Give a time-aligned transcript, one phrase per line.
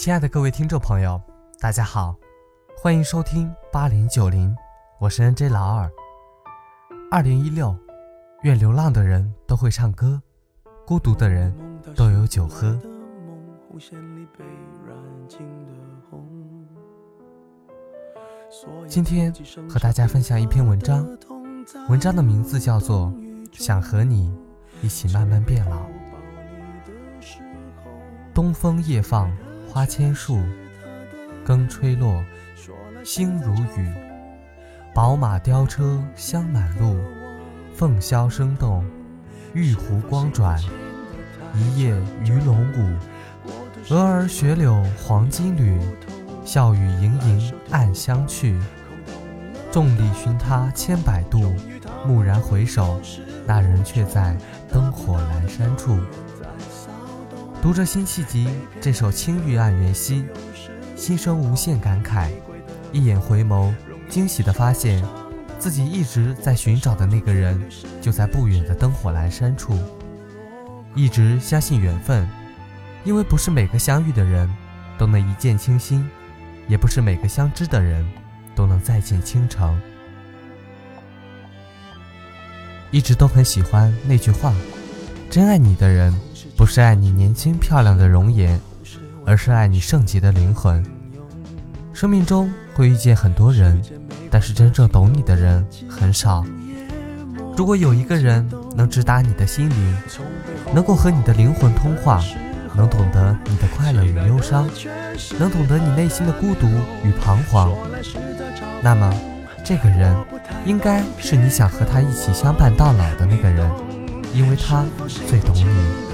[0.00, 1.20] 亲爱的各位听众朋友，
[1.60, 2.16] 大家好，
[2.74, 4.56] 欢迎收听八零九零，
[4.98, 5.90] 我是 N J 老二。
[7.10, 7.76] 二零一六，
[8.40, 10.18] 愿流浪的人都会唱歌，
[10.86, 11.54] 孤独的人
[11.94, 12.80] 都有酒喝。
[18.88, 19.30] 今天
[19.68, 21.06] 和大家分享一篇文章，
[21.90, 23.08] 文章的名字叫做
[23.52, 24.34] 《想和你
[24.80, 25.76] 一起慢慢变老》。
[28.32, 29.30] 东风夜放
[29.72, 30.40] 花千树，
[31.44, 32.24] 更吹落，
[33.04, 33.88] 星如雨。
[34.92, 36.96] 宝马雕车香满路，
[37.72, 38.84] 凤箫声动，
[39.54, 40.60] 玉壶光转。
[41.54, 42.98] 一夜鱼龙舞，
[43.88, 45.80] 蛾儿雪柳黄金缕。
[46.44, 48.60] 笑语盈盈暗香去，
[49.70, 51.54] 众里寻他千百度。
[52.08, 53.00] 蓦然回首，
[53.46, 54.36] 那人却在
[54.68, 55.96] 灯火阑珊处。
[57.62, 58.48] 读着辛弃疾
[58.80, 60.24] 这首《青玉案元夕》，
[60.98, 62.30] 心生无限感慨。
[62.90, 63.70] 一眼回眸，
[64.08, 65.04] 惊喜地发现，
[65.58, 67.62] 自己一直在寻找的那个人，
[68.00, 69.78] 就在不远的灯火阑珊处。
[70.94, 72.26] 一直相信缘分，
[73.04, 74.50] 因为不是每个相遇的人
[74.96, 76.08] 都能一见倾心，
[76.66, 78.08] 也不是每个相知的人
[78.54, 79.78] 都能再见倾城。
[82.90, 84.54] 一直都很喜欢那句话：
[85.28, 86.18] 真爱你的人。
[86.60, 88.60] 不是爱你年轻漂亮的容颜，
[89.24, 90.84] 而是爱你圣洁的灵魂。
[91.94, 93.80] 生命中会遇见很多人，
[94.30, 96.44] 但是真正懂你的人很少。
[97.56, 99.96] 如果有一个人能直达你的心灵，
[100.74, 102.22] 能够和你的灵魂通话，
[102.76, 104.68] 能懂得你的快乐与忧伤，
[105.38, 106.66] 能懂得你内心的孤独
[107.02, 107.72] 与彷徨，
[108.82, 109.10] 那么
[109.64, 110.14] 这个人
[110.66, 113.66] 应该是你想和他一起相伴到老的那个人，
[114.34, 114.84] 因为他
[115.26, 116.09] 最懂你。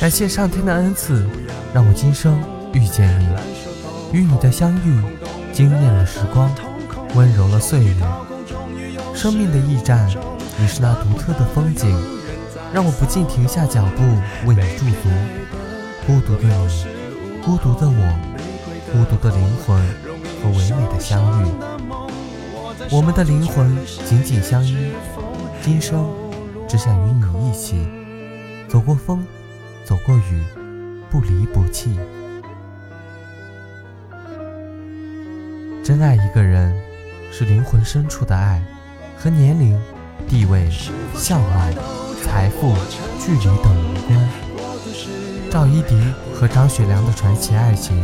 [0.00, 1.24] 感谢上天的恩赐，
[1.72, 2.38] 让我今生
[2.72, 3.26] 遇见你，
[4.12, 5.00] 与你的相遇
[5.52, 6.50] 惊艳了时光，
[7.14, 7.94] 温柔了岁月。
[9.14, 10.06] 生命的驿站，
[10.58, 11.88] 你是那独特的风景，
[12.72, 14.02] 让我不禁停下脚步
[14.46, 15.08] 为你驻足。
[16.06, 16.84] 孤独的你，
[17.42, 18.18] 孤独的我，
[18.92, 19.78] 孤独的灵魂
[20.42, 21.46] 和唯美的相遇。
[22.90, 23.74] 我们的灵魂
[24.04, 24.76] 紧紧相依，
[25.62, 26.06] 今生
[26.68, 27.88] 只想与你一起
[28.68, 29.24] 走过风。
[29.84, 30.42] 走过雨，
[31.10, 31.94] 不离不弃。
[35.84, 36.74] 真爱一个人，
[37.30, 38.62] 是灵魂深处的爱，
[39.18, 39.78] 和年龄、
[40.26, 40.70] 地位、
[41.14, 41.68] 相貌、
[42.22, 42.74] 财富、
[43.20, 44.28] 距离等无关。
[45.50, 47.94] 赵一荻和张学良的传奇爱情，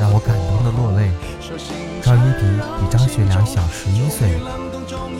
[0.00, 1.12] 让我感动的落泪。
[2.02, 4.32] 赵一荻比张学良小十一岁，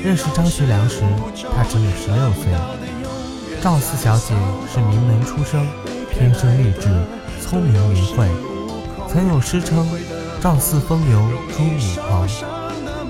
[0.03, 1.03] 认识张学良时，
[1.55, 2.53] 他只有十六岁。
[3.63, 4.35] 赵四小姐
[4.73, 5.65] 是名门出生。
[6.21, 6.91] 天生丽质，
[7.41, 8.29] 聪明明慧，
[9.09, 9.89] 曾有诗称
[10.39, 11.19] “赵四风流
[11.57, 12.29] 朱五狂”。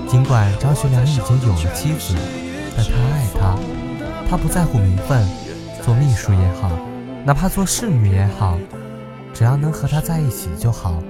[0.07, 2.15] 尽管张学良已经有了妻子，
[2.73, 3.59] 但他爱她，
[4.29, 5.27] 他不在乎名分，
[5.83, 6.71] 做秘书也好，
[7.25, 8.57] 哪怕做侍女也好，
[9.33, 11.03] 只要能和她在一起就好。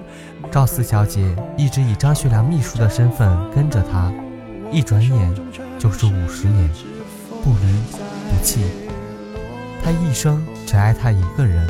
[0.50, 4.12] 赵四小姐一直以张学良秘书的身份跟着他，
[4.72, 5.36] 一转眼
[5.78, 6.68] 就是五十年，
[7.44, 7.72] 不离
[8.28, 8.66] 不弃。
[9.84, 11.68] 他一生只爱她一个人。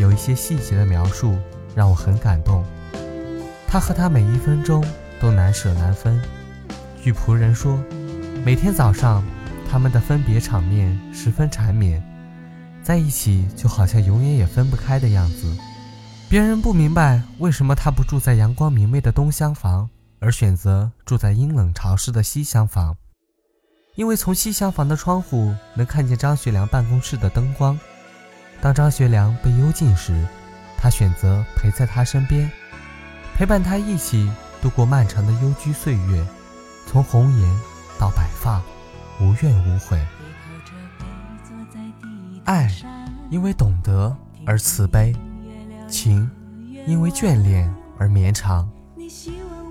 [0.00, 1.36] 有一些细节的描述
[1.74, 2.64] 让我很感动，
[3.68, 4.82] 他和她每一分钟
[5.20, 6.18] 都难舍难分。
[7.02, 7.78] 据仆人说，
[8.42, 9.22] 每天早上
[9.70, 12.02] 他们的分别场面十分缠绵，
[12.82, 15.54] 在一起就好像永远也分不开的样子。
[16.30, 22.96] 别人不明白为什么他不住在阳光明媚的东厢房，而选择住在阴冷潮湿的西厢房，
[23.96, 27.78] 因为从西厢房的窗户能看见张学良办公室的灯光。
[28.60, 30.26] 当张学良被幽禁时，
[30.76, 32.50] 他选择陪在他身边，
[33.34, 36.26] 陪伴他一起度过漫长的幽居岁月，
[36.86, 37.60] 从红颜
[37.98, 38.60] 到白发，
[39.18, 39.98] 无怨无悔。
[42.44, 42.70] 爱，
[43.30, 44.14] 因为懂得
[44.44, 45.14] 而慈悲；
[45.88, 46.30] 情，
[46.86, 48.68] 因为眷恋而绵长。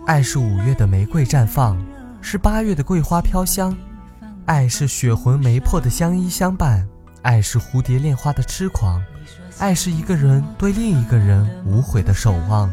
[0.08, 1.78] 爱是五月的玫瑰绽放，
[2.22, 3.72] 是八月的桂花飘香；
[4.46, 6.88] 爱是血魂媒魄的相依相伴。
[7.22, 9.04] 爱是蝴蝶恋花的痴狂，
[9.58, 12.72] 爱是一个人对另一个人无悔的守望，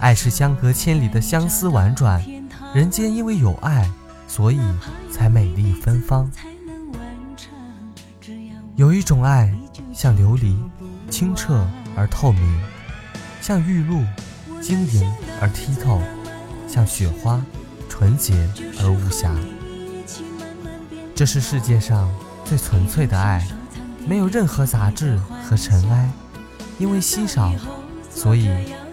[0.00, 2.22] 爱是相隔千里的相思婉转。
[2.74, 3.88] 人间因为有爱，
[4.26, 4.60] 所以
[5.10, 6.30] 才美丽芬芳。
[8.74, 9.54] 有一种爱，
[9.94, 10.56] 像琉璃，
[11.08, 11.66] 清澈
[11.96, 12.42] 而透明；
[13.40, 14.04] 像玉露，
[14.60, 15.10] 晶莹
[15.40, 16.00] 而剔透；
[16.68, 17.40] 像雪花，
[17.88, 18.34] 纯洁
[18.80, 19.32] 而无瑕。
[21.14, 22.12] 这是世界上
[22.44, 23.46] 最纯粹的爱。
[24.06, 26.08] 没有任何杂质和尘埃，
[26.78, 27.52] 因为稀少，
[28.08, 28.48] 所以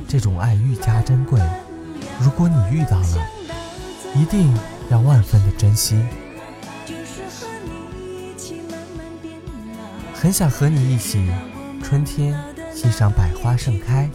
[0.07, 1.39] 这种爱愈加珍贵。
[2.19, 3.27] 如果你遇到了，
[4.15, 4.51] 一定
[4.89, 6.03] 要万分的珍惜。
[10.15, 11.31] 很想和你一起，
[11.83, 12.35] 春天
[12.73, 14.09] 欣赏百花盛开，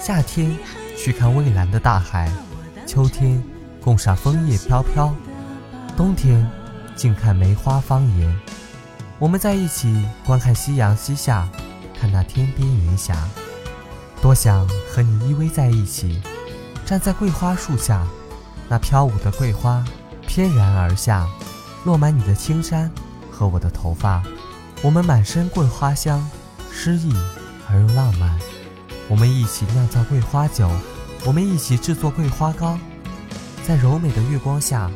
[0.00, 0.56] 夏天
[0.96, 2.28] 去看蔚蓝的大海，
[2.84, 3.40] 秋天
[3.80, 5.14] 共赏枫叶飘飘，
[5.96, 6.44] 冬天
[6.96, 8.34] 静看梅花芳颜。
[9.22, 11.48] 我们在一起观看夕阳西下，
[11.94, 13.14] 看那天边云霞。
[14.20, 16.20] 多想和你依偎在一起，
[16.84, 18.04] 站在桂花树下，
[18.68, 19.84] 那飘舞的桂花
[20.26, 21.24] 翩然而下，
[21.84, 22.90] 落满你的青衫
[23.30, 24.24] 和我的头发。
[24.82, 26.28] 我们满身桂花香，
[26.72, 27.14] 诗意
[27.70, 28.36] 而又浪漫。
[29.06, 30.68] 我们一起酿造桂花酒，
[31.24, 32.76] 我们一起制作桂花糕，
[33.64, 34.90] 在柔美的月光下，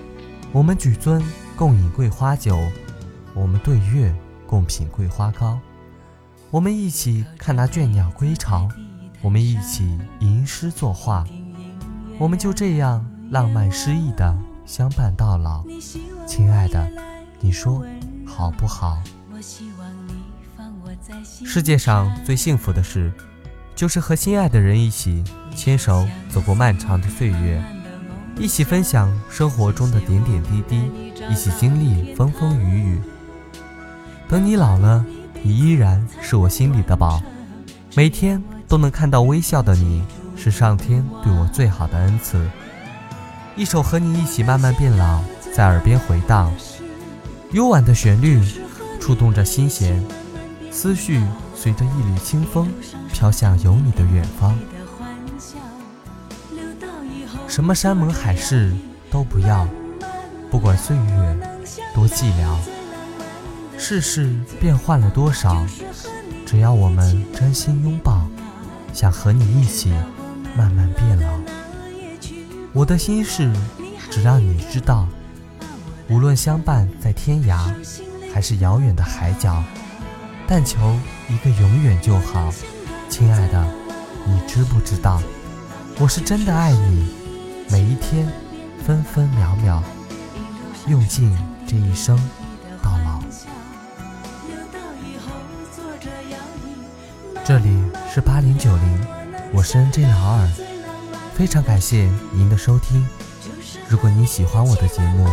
[0.50, 1.22] 我们举樽
[1.54, 2.60] 共饮桂花酒，
[3.36, 4.12] 我们对月
[4.46, 5.60] 共品桂花糕，
[6.50, 8.66] 我们一起看那倦鸟归巢，
[9.20, 11.22] 我们一起吟诗作画，
[12.18, 14.34] 我们就这样浪漫诗意的
[14.64, 15.62] 相伴到老。
[16.26, 16.90] 亲爱的，
[17.38, 17.84] 你说
[18.26, 19.02] 好不好？
[21.44, 23.12] 世界上最幸福的事，
[23.74, 25.22] 就是和心爱的人一起
[25.54, 27.62] 牵手走过漫长的岁月，
[28.38, 30.90] 一起分享生活中的点点滴滴，
[31.30, 33.00] 一起经历风风雨雨。
[34.28, 35.04] 等你老了，
[35.42, 37.22] 你依然是我心里的宝，
[37.94, 40.02] 每天都能看到微笑的你，
[40.36, 42.44] 是上天对我最好的恩赐。
[43.54, 45.20] 一首和你一起慢慢变老，
[45.54, 46.52] 在耳边回荡，
[47.52, 48.40] 幽婉的旋律。
[48.98, 50.02] 触动着心弦，
[50.68, 51.22] 思绪
[51.54, 52.68] 随着一缕清风
[53.12, 54.58] 飘向有你的远方。
[57.46, 58.74] 什么山盟海誓
[59.08, 59.64] 都不要，
[60.50, 61.38] 不管岁月
[61.94, 62.56] 多寂寥，
[63.78, 65.66] 世事变换了多少，
[66.44, 68.26] 只要我们真心拥抱，
[68.92, 69.90] 想和你一起
[70.56, 71.38] 慢慢变老。
[72.72, 73.52] 我的心事
[74.10, 75.06] 只让你知道，
[76.08, 77.72] 无论相伴在天涯。
[78.34, 79.64] 还是遥远的海角，
[80.46, 80.94] 但求
[81.26, 82.52] 一个永远就好。
[83.08, 83.66] 亲爱的，
[84.26, 85.22] 你知不知道，
[85.98, 87.08] 我是真的爱你，
[87.70, 88.30] 每一天，
[88.84, 89.82] 分分秒秒，
[90.86, 91.34] 用尽
[91.66, 92.14] 这一生
[97.46, 97.80] 这里
[98.12, 99.06] 是八零九零，
[99.52, 100.48] 我是 N J 老二，
[101.32, 103.06] 非常感谢您的收听。
[103.88, 105.28] 如果您喜欢我的节目，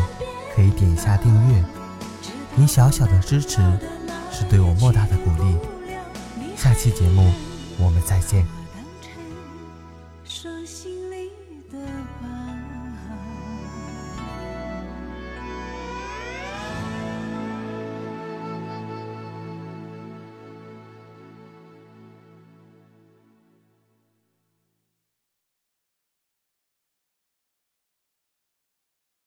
[0.55, 1.65] 可以点一下订阅。
[2.53, 3.63] 您小小的支持，
[4.31, 5.57] 是对我莫大的鼓励。
[6.55, 7.33] 下期节目，
[7.79, 8.45] 我们再见。